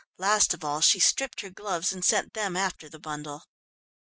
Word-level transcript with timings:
Last 0.17 0.55
of 0.55 0.63
all 0.65 0.81
she 0.81 0.99
stripped 0.99 1.41
her 1.41 1.51
gloves 1.51 1.93
and 1.93 2.03
sent 2.03 2.33
them 2.33 2.57
after 2.57 2.89
the 2.89 2.97
bundle. 2.97 3.43